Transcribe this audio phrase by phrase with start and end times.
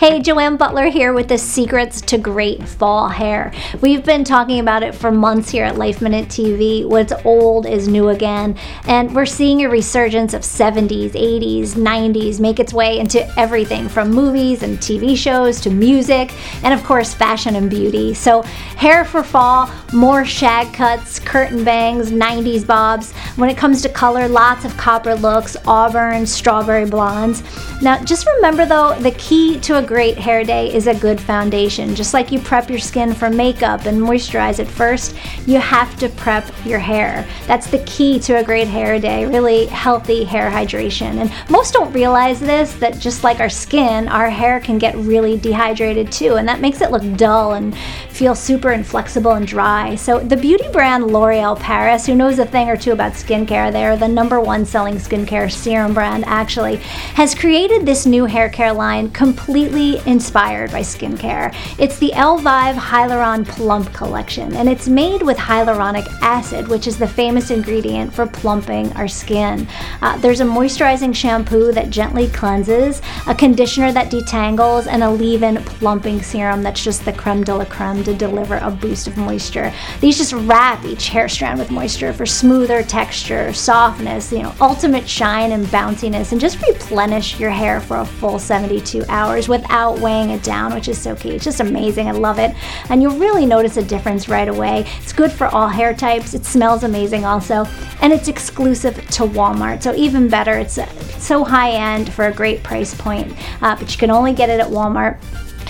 [0.00, 3.52] Hey, Joanne Butler here with the secrets to great fall hair.
[3.82, 6.86] We've been talking about it for months here at Life Minute TV.
[6.86, 8.56] What's old is new again,
[8.86, 14.10] and we're seeing a resurgence of 70s, 80s, 90s make its way into everything from
[14.10, 16.32] movies and TV shows to music,
[16.64, 18.14] and of course, fashion and beauty.
[18.14, 18.42] So,
[18.80, 23.12] hair for fall, more shag cuts, curtain bangs, 90s bobs.
[23.36, 27.42] When it comes to color, lots of copper looks, auburn, strawberry blondes.
[27.82, 31.94] Now, just remember though, the key to a great hair day is a good foundation.
[31.94, 35.14] Just like you prep your skin for makeup and moisturize it first,
[35.46, 37.28] you have to prep your hair.
[37.46, 41.20] That's the key to a great hair day, really healthy hair hydration.
[41.20, 45.36] And most don't realize this that just like our skin, our hair can get really
[45.36, 47.76] dehydrated too, and that makes it look dull and
[48.08, 49.94] feel super inflexible and dry.
[49.94, 53.96] So, the beauty brand L'Oreal Paris, who knows a thing or two about skincare, they're
[53.96, 56.76] the number one selling skincare serum brand actually,
[57.16, 61.54] has created this new hair care line completely inspired by skincare.
[61.78, 67.08] It's the Elvive Hyaluron Plump Collection, and it's made with hyaluronic acid, which is the
[67.08, 69.66] famous ingredient for plumping our skin.
[70.02, 75.42] Uh, there's a moisturizing shampoo that gently cleanses, a conditioner that detangles, and a leave
[75.42, 79.16] in plumping serum that's just the creme de la creme to deliver a boost of
[79.16, 79.72] moisture.
[80.00, 85.08] These just wrap each hair strand with moisture for smoother texture, softness, you know, ultimate
[85.08, 90.30] shine and bounciness, and just replenish your hair for a full 72 hours without weighing
[90.30, 91.30] it down, which is so key.
[91.30, 92.08] It's just amazing.
[92.08, 92.54] I love it.
[92.88, 94.86] And you'll really notice a difference right away.
[95.00, 96.34] It's good for all hair types.
[96.34, 97.66] It smells amazing also.
[98.00, 99.82] And it's exclusive to Walmart.
[99.82, 100.78] So even better, it's
[101.18, 103.32] so high end for a great price point.
[103.62, 105.18] Uh, but you can only get it at Walmart.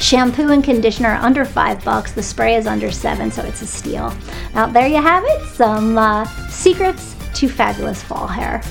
[0.00, 2.12] Shampoo and conditioner under five bucks.
[2.12, 4.14] The spray is under seven, so it's a steal.
[4.54, 8.62] Now, there you have it some uh, secrets to fabulous fall hair.